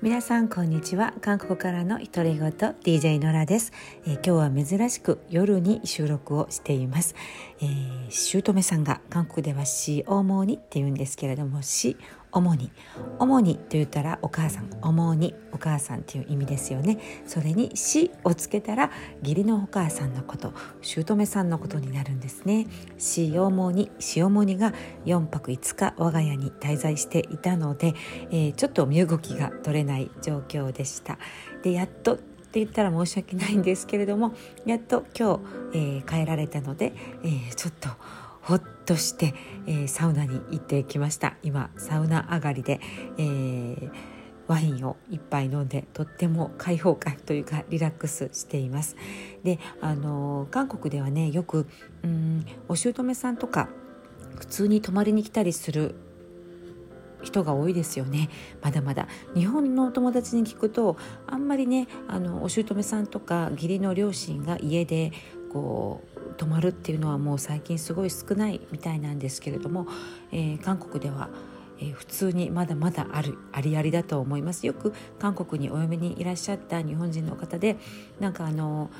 [0.00, 1.12] 皆さんこんにちは。
[1.20, 3.72] 韓国からの独り言 DJ ノラです、
[4.06, 7.16] えー、今日は珍しく夜に収録をしています、
[7.60, 11.96] えー、姑さんが韓国ではしおもにって言うんですけれどもし
[12.30, 12.70] 主に。
[13.18, 16.98] 主にと言ったらお母さん主にお母さんっていう意味ですよね。
[17.26, 18.90] それに死をつけたら
[19.22, 20.52] 義理のお母さんのこと
[20.82, 22.66] 姑さんのことになるんですね。
[22.98, 24.72] 死主に死主にが
[25.06, 27.94] 4泊5日我が家に滞在していたので、
[28.30, 31.18] えー、ちょっと身動きが取れない状況でした。
[31.62, 34.32] でやっとって言ったら申し訳ないんですけれども
[34.64, 35.40] やっと今日、
[35.74, 37.90] えー、帰られたので、えー、ちょっと
[38.40, 39.34] ほっとして、
[39.66, 41.36] えー、サウナに行ってきました。
[41.42, 42.80] 今サウナ上がりで、
[43.18, 43.90] えー、
[44.46, 48.96] ワインを一杯飲んでとっても開放感というかリラックスしています。
[49.44, 51.66] であの韓国ではねよく
[52.02, 53.68] うんお姑さんとか
[54.38, 55.94] 普通に泊まりに来たりする
[57.22, 58.28] 人が多いですよね。
[58.62, 59.08] まだまだ。
[59.34, 65.12] 日本のお友達に聞くとあんまりねあのお姑さんとか義理の両親が家で
[65.52, 69.86] こう泊まるっていうのはもう最近すごい少ないみたいなんですけれども、
[70.30, 71.28] えー、韓国では、
[71.80, 74.66] えー、普通にまだまだあるありありだと思います。
[74.66, 77.76] よく韓国にお嫁にいらっしゃった日本人の方で
[78.20, 78.90] なんかあの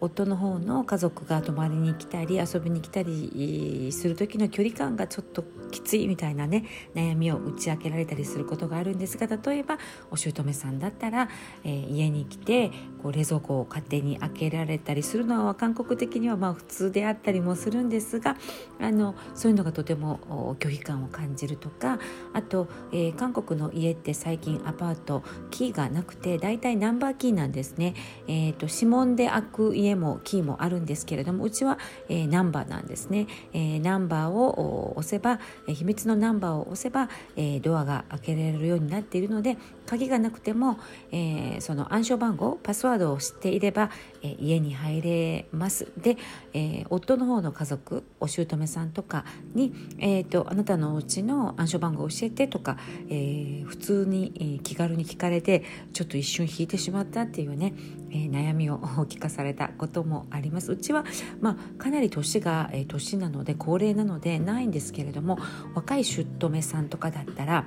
[0.00, 9.78] 夫の方の家族が泊まりに来たり遊びに来たりする時の距離感がちょっときついみたいなね悩みを打ち明けられたりすることがあるんですが例えば
[10.10, 11.28] お姑さんだったら、
[11.64, 12.70] えー、家に来て
[13.02, 18.36] こう冷蔵庫を勝手に開けられたりするのは韓国的にはまあ普通であったりもするんですが
[18.80, 21.98] あのそういうのがとても拒否感を感じるとか
[22.32, 27.94] あと、えー、韓国の家って最近アパートキーがなくてだいたいナンバーキーなんですね。
[28.26, 33.26] えーと、指紋で開く家もキーもあるんですけれどもうちは、えー、ナンバーなんですね。
[33.52, 40.78] えー、ナンバーを押せば、え、秘密のナンバーを押せば、えー、ドアが開けられるようになっているので鍵がなくても、
[41.12, 43.90] えー、その暗証番号パスワードを知っていれば、
[44.22, 46.16] えー、家に入れますで、
[46.58, 49.24] えー、夫の方の家族お姑さんとか
[49.54, 52.76] に、えーと、あなたのお家の暗証番号教えてとか、
[53.08, 57.74] えー、普通に、えー、気軽に聞かれてちょっと一瞬引いてしまったっていうね、
[58.10, 60.72] えー、悩みを聞かされたこともあります。
[60.72, 61.04] うちは、
[61.40, 65.38] まあ、かなり年が、えー、年なので高齢なのでないんですけれども
[65.74, 67.66] 若い姑さんとかだったら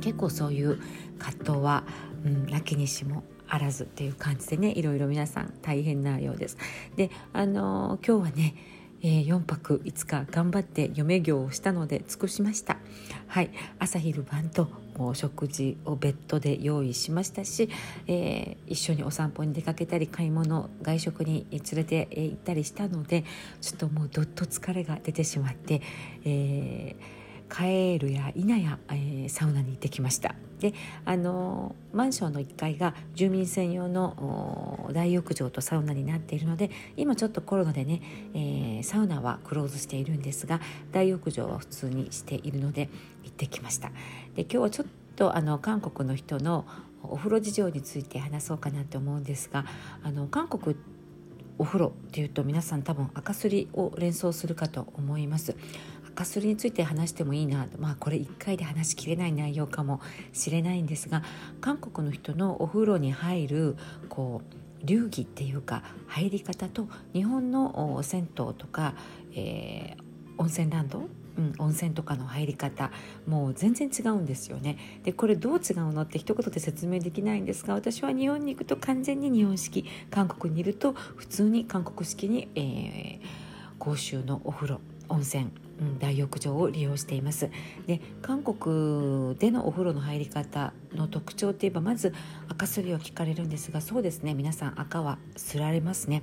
[0.00, 0.78] 結構そういう
[1.18, 1.82] 葛藤は、
[2.24, 6.56] うん、なきにしもあらずっていう感じでねいろいろ皆さん大変なようです。
[6.96, 8.54] であの今日はね
[9.02, 12.78] えー、4泊5日頑張って嫁業をしたので尽くしました
[13.28, 17.68] はい朝昼晩ともう食事をベッドで用意しましたし、
[18.06, 23.24] えー、一緒にお散歩に出かけたり買い物外食に連れて行ったりしたので
[23.60, 25.82] ちょっともうどっと疲れが出てしまって、
[26.24, 27.15] えー
[27.50, 30.34] 帰るや否や、えー、サウナに行ってきました。
[30.60, 30.72] で
[31.04, 38.00] あのマンションの1階が住民専用の大浴場とサウナになっているので今ちょっとコロナでね、
[38.32, 40.60] えー、サウナはクローズしているんですが
[40.92, 42.88] 大浴場は普通にしているので
[43.24, 43.90] 行ってきました。
[44.34, 44.86] で今日はちょっ
[45.16, 46.64] とあの韓国の人の
[47.02, 49.64] お風呂事情について話そうかなと思うんですが
[50.02, 50.76] あの韓国
[51.58, 55.56] お風呂っていうと皆さん多分赤すりを連想するかと思います。
[56.16, 60.00] 赤すりについて話してもいいなまあこれ1回で話しきれない内容かも
[60.32, 61.22] しれないんですが
[61.60, 63.76] 韓国の人のお風呂に入る
[64.08, 68.94] こう流儀っていうか入り方と日本の銭湯とか、
[69.34, 70.02] えー、
[70.42, 71.06] 温泉ランド
[71.36, 72.90] うん、温泉とかの入り方
[73.26, 74.78] もう全然違うんですよね。
[75.04, 79.84] でこれどう違うのって一言で説明できないんですが私は日本に行くと完全に日本式。
[80.10, 83.26] 韓国にいると普通に韓国式に、えー、
[83.78, 85.50] 公衆のお風呂温泉
[85.80, 87.50] うん、大浴場を利用しています。
[87.86, 92.14] で韓国でのお風呂の入り方の特徴といえばまず
[92.48, 96.22] 赤すりを聞かれるんですがそうですね皆さん赤はすられますね。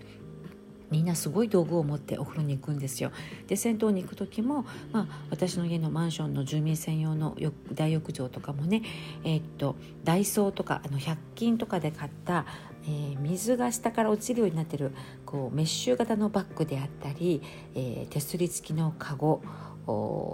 [0.93, 3.11] みんなすごい道具を持ってお風呂に行くんですよ。
[3.47, 7.35] で銭湯に行く時も、まあ、私の家のマンションの住民専用の
[7.73, 8.83] 大浴場とかもね、
[9.23, 12.45] えー、っとダイソーとかあの100均とかで買った
[12.85, 14.91] えー、水が下から落ちるようになってる
[15.25, 17.41] こうメッシュ型のバッグであったり、
[17.75, 19.41] えー、手すり付きのカゴ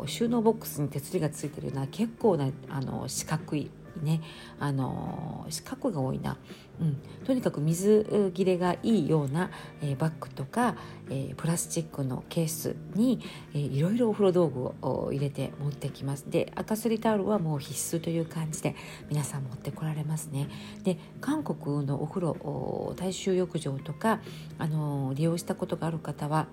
[0.08, 3.70] 収納ボックスに手すりがついてるような結構なあの四角い
[4.00, 4.22] ね
[4.60, 6.38] あの四角が多いな、
[6.82, 9.52] うん、とにかく水切れがいいような、
[9.82, 10.76] えー、バッグとか、
[11.10, 13.20] えー、プラスチックのケースに、
[13.54, 16.30] えー、いろいろお風呂道具を入れて持ってきます。
[16.30, 18.76] で赤すりタオルはもう必須という感じで
[19.10, 20.48] 皆さん持ってこられますね。
[20.84, 24.20] で韓国のお風呂大衆浴場とか、
[24.58, 26.48] あの利用したことがある方は、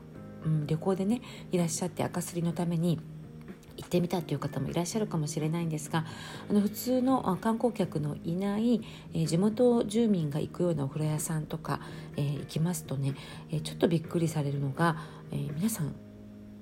[0.44, 1.22] うん、旅行でね
[1.52, 3.00] いらっしゃって赤すりのために
[3.76, 6.04] 行ってみたという方もいらっしゃるかもしれないんですが
[6.50, 8.82] あの普通の観光客のいない、
[9.14, 11.80] えー、地元住民が行くようなお風呂屋さんとか、
[12.16, 13.14] えー、行きますとね、
[13.50, 14.96] えー、ちょっとびっくりされるのが、
[15.32, 15.94] え皆さん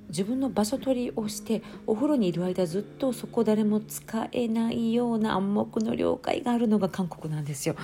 [0.08, 7.76] 自分の場所取りをしてお風呂にいる間ずっとそこ誰も使えないような暗黙の了解があるのが韓国なんですよ。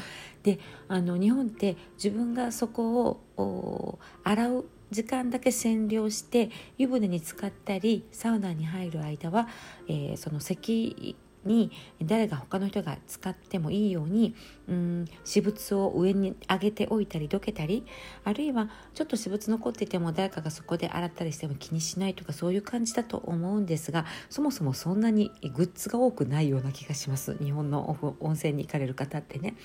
[0.43, 9.49] であの日本って自分がそこを洗う時間だけ占領して湯船に浸かったりサウナに入る間は、
[9.89, 11.71] えー、その咳に
[12.03, 14.35] 誰が他の人が使ってもいいように
[14.69, 17.85] うん私物を上に上げておいたりどけたり
[18.25, 27.37] あるいはちょっと私物残ってても誰かがそこで洗ったりしても気にしないとかそういう感じだと思うんですがそもそもそんなにグッズが多くないような気がします。
[27.39, 29.57] 日本の温泉に行かれる方ってね。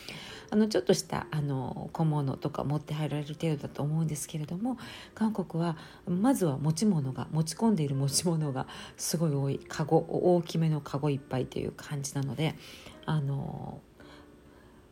[0.51, 4.77] あのちょっとしたあの小物とか持って入られる程度だと思うんですけれども
[5.15, 5.75] 韓国は
[6.07, 9.59] まずは持ち物が持ち込んでいる持ち物がすごい多い。
[9.67, 11.64] カゴ大きめのカゴいっぱいという。
[11.65, 12.55] いう感じなので
[13.05, 13.79] あの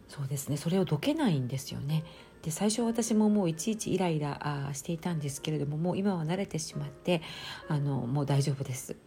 [0.07, 2.03] そうですねそれをどけないんですよね。
[2.43, 7.21] で最初私ももういちいちイライラしていたんですけれどももう今は慣れてしまって
[7.69, 8.97] あのもう大丈夫です。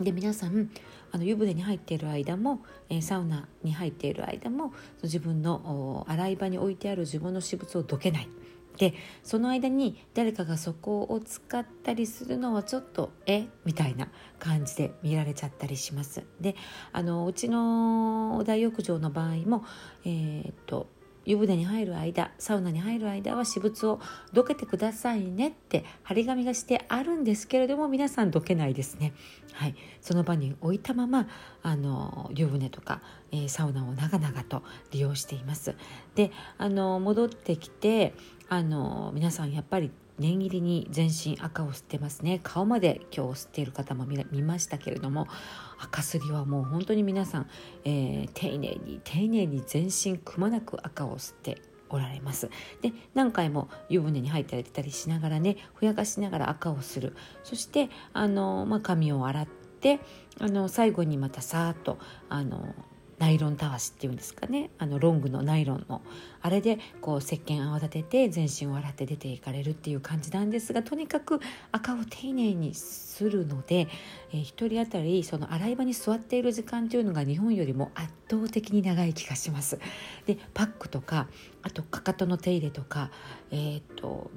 [0.00, 0.70] で皆さん
[1.12, 4.72] あの湯船に入っている間も、えー、サウナに入っている間も
[5.02, 8.28] 自分の洗い場に置いてある自分の私物をどけない。
[8.82, 13.46] でその間に誰かがそこを使ったりするのはちょっとえ？
[13.64, 14.08] みたいな
[14.40, 16.24] 感じで見られちゃったりします。
[16.40, 16.56] で
[16.90, 19.64] あのうちの大浴場の場合も、
[20.04, 20.88] えー、っと
[21.24, 24.00] 湯船に入る間サウナに入る間は私物を
[24.32, 29.12] どけてくださいねって張り紙がしてあるんですけれども皆さんどけないですね。
[29.52, 31.28] はい、その場に置いたまま
[31.62, 35.74] あの湯船とか、えー、サウナを長々と利用しています。
[36.14, 38.14] であの戻ってきて
[38.48, 45.26] あの皆さんやっぱり念入りに全身赤を吸ってますね顔まで今日吸っている方も見ましたけれども
[45.82, 47.50] 赤すりはもう本当に皆さん、
[47.84, 52.48] えー、丁寧に丁寧に全身くまなく赤を吸っておられます。
[52.80, 57.14] で何回も湯船に入ったりしながらねふやかしながら赤をする。
[57.42, 59.46] そしてあの、まあ、髪を洗っ
[59.80, 60.00] て
[60.38, 61.98] あの最後にまたさーっと
[62.28, 62.74] あの
[63.22, 66.02] ナイロンたわしっていうんですかねあのロングのナイロンの
[66.40, 71.40] あれでこう石鹸泡立てて全身を洗って出ていかれるっていう感じなんですがとにかく
[71.70, 73.86] 赤を丁寧にするので、
[74.32, 79.78] えー、1人当たりその洗い場に座っている時間というのが日本よりも圧倒的に長い気がします。
[80.26, 81.28] でパックとか
[81.62, 83.12] あとかかとの手入れとか
[83.52, 84.32] えー、っと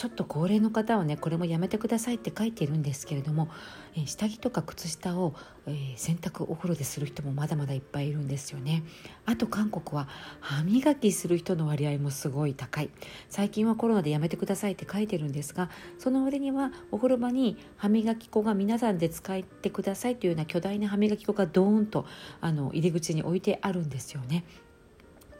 [0.00, 3.50] ちょっと高齢の方はねこれもやめてくださいって書いているんですけれども、
[3.94, 5.34] え下着とか靴下を、
[5.66, 8.82] えー、洗濯お風呂でする人もまだまだいっぱいいるんですよね。
[9.26, 10.08] あと韓国は
[10.40, 12.88] 歯磨きする人の割合もすごい高い。
[13.28, 15.68] 最近はコロナでやめてくださいって書いてるんですが
[15.98, 22.06] その割にはお風呂場に歯磨き粉が皆さんで使ってくださいというような巨大な歯磨き粉がドーンと
[22.40, 24.46] あの入り口に置いてあるんですよね。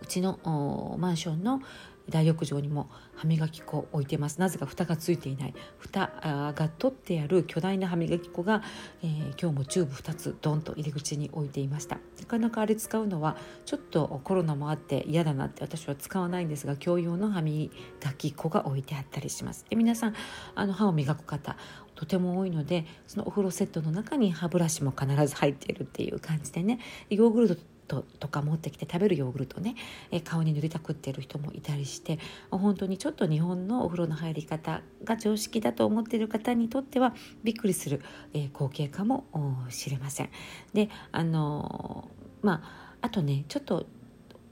[0.02, 1.60] うちのマンションの
[2.10, 4.40] 大浴場にも歯磨き粉を置いてます。
[4.40, 5.54] なぜか蓋がついていない。
[5.78, 8.62] 蓋が取ってある巨大な歯磨き粉が、
[9.02, 11.98] えー、今日もチューブ2つドンと入り口に置いていました。
[12.18, 17.70] なかなかあれ使うのはちょっとコロナもあって嫌だなって私は使わないんですが共用の歯磨
[18.18, 19.64] き粉が置いてあったりします。
[19.68, 20.14] で皆さん
[20.54, 21.56] あの歯を磨く方
[21.94, 26.78] とても多いのでそのお風呂セットの中に歯ブラシも必ず入っているっていう感じでね
[27.10, 29.74] ヨーグルトトとか持ってきて食べるヨーグルトね、
[30.12, 32.20] え顔に塗りたくってる人もいたりして
[32.50, 38.00] 本当にちょっと日本のお風呂の入り方が常識だと思っている方にとってはびっくりする、
[38.32, 39.24] え光景かも
[39.70, 40.30] しれません。
[40.72, 42.08] であの
[42.42, 42.62] ま
[43.00, 43.86] ああとねちょっと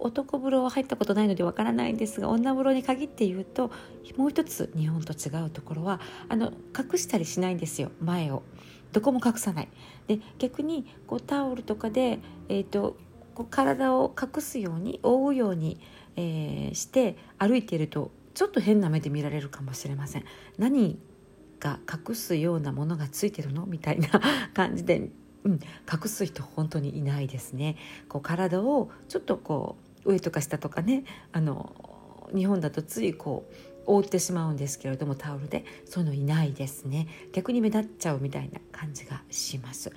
[0.01, 3.71] 男風呂は入ったことないのでわからないんですが女風呂に限って言うと
[4.17, 8.43] もう一つ日本と違うところはあの隠したりしないんですよ前を。
[8.91, 9.69] どこも隠さない
[10.07, 12.97] で逆にこうタオルとかで、えーと
[13.39, 15.79] こう体を隠すように覆うように、
[16.17, 20.25] えー、して歩いているとちょっと変な目で見られるかもしれません。
[20.59, 20.99] 何
[21.61, 23.65] が隠すようなものがついてるの？
[23.65, 24.09] みたいな
[24.55, 25.11] 感じで、
[25.45, 27.77] うん、隠す人本当にいないですね。
[28.09, 33.55] こう体をちょっとこう上とか下とかねあの日本だとついこう
[33.87, 39.93] 覆ってしまうんですけれどもタオルでそういうのいないですね逆に目立っちゃうみたいな感じがします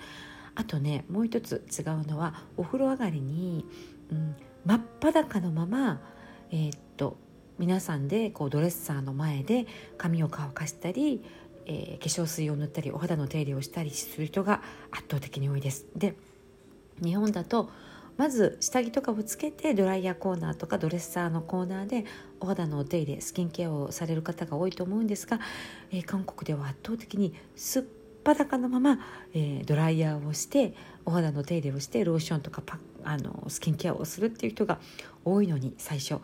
[0.56, 3.66] あとねもう一つ違うのはお風呂上がりに、
[4.12, 6.02] うん、真っ裸のまま、
[6.52, 7.18] えー、っと
[7.58, 9.68] 皆さんでこうドレッサーの前で
[9.98, 11.24] 髪を乾かしたり、
[11.66, 15.86] えー、化粧水を塗ったりお肌の手入れをしたりする人が圧倒的に多いです。
[15.96, 16.16] で
[17.04, 17.70] 日本だと
[18.18, 22.06] まず下着とかをつけてドライヤーコーナーとかドレッサーのコーナーで
[22.40, 25.40] お肌のお手入れスキンケアをされる方が多いと思うんですが、
[25.92, 27.84] えー、韓国では圧倒的にすっ
[28.24, 29.00] 裸のまま、
[29.34, 30.74] えー、ドライヤーをして
[31.06, 34.80] お肌の手入れをしてローションとかパあのスキンケアをするっていう人が
[35.26, 36.16] 多いのに最初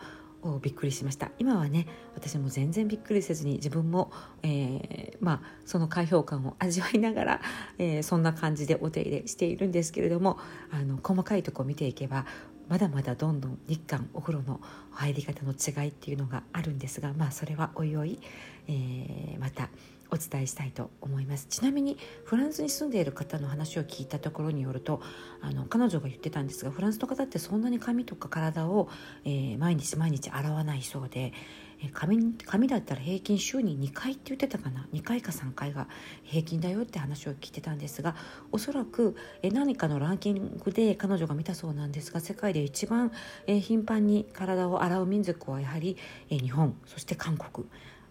[0.61, 1.31] びっくりしました。
[1.39, 4.11] 今はね私も全然びっくりせずに自分も、
[4.43, 7.41] えー、まあ、その開放感を味わいながら、
[7.77, 10.39] えー、そんな感じでお手入れしているんですけれども
[10.71, 12.25] あの細かいとこ見ていけば
[12.69, 14.59] まだまだどんどん日韓お風呂の
[14.91, 18.19] 入り方の違いっていうのがあるんですがまあそれはおいおい、
[18.67, 19.69] えー、また
[20.11, 21.47] お伝えしたいと思います。
[21.49, 25.01] ちなみにフランスに住んでいる方の話を聞いたところによると
[25.41, 28.89] あの彼女が言ってたんですがフランスの方ってそんなに髪とか体を、
[29.25, 31.33] えー、毎日毎日洗わないそうで、
[31.81, 35.87] えー、髪髪だったら平均週に2回って言ってたかな？2回か3回が
[36.23, 38.15] 平均だよって話を聞いてたんですが
[38.51, 43.11] おそらく、えー、何かのランキングで彼女が見たそうなんですが世界で一番、
[43.45, 45.97] えー、頻繁に体を洗う民族はやはり、
[46.29, 47.67] えー、日本そして韓国。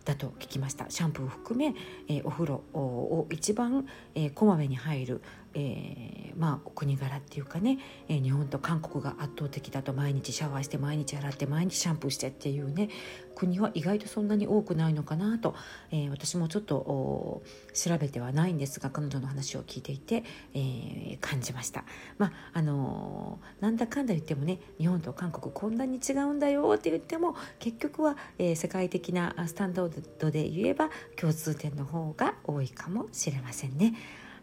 [0.07, 0.87] だと聞きました。
[0.89, 1.75] シャンプーを含め、
[2.09, 5.21] えー、お風呂を一番、えー、こまめに入る
[5.59, 12.91] えー、まあ国柄っていうかね、えー、日本と韓国が圧倒的だと毎日シャワーして毎日洗って毎日シャンプーしてっていうね
[13.35, 15.55] 国は意外とそんなに多くないのかなと、
[15.91, 21.85] えー、私もちょっと調べてはないんですが彼女の話を聞いていて、え、感じました。
[22.19, 33.95] まああの、なんだかんだ言ってもね日本と韓国こんなに違うんだよって言っても結局は、え、世界的なスタンダードで言えば共通点の方が多いかもしれませんね。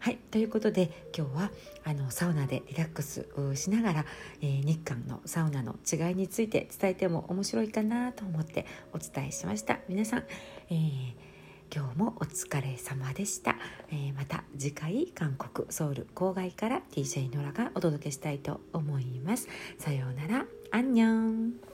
[0.03, 1.51] はいということで今日は
[1.86, 4.05] あのサウナでリラックスしながら、
[4.41, 9.79] えー、日韓のサウナの違いについて伝えても面白いかなと思ってお伝えしました。
[9.88, 10.24] 皆さん、
[10.69, 11.13] えー、
[11.74, 13.55] 今日もお疲れ様でした、
[13.91, 19.48] えー、また次回韓国ソウル郊外から DJ ノラがお届けしたいと思います。
[19.77, 20.45] さようなら。
[20.72, 21.73] アンニョン。